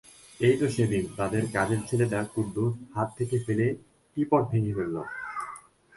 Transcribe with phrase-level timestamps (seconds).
[0.39, 3.67] এই তো সেদিন তাঁদের কাজের ছেলে কুদ্দুস হাত থেকে ফেলে
[4.17, 4.95] টী-পট ভেঙে ফেলল।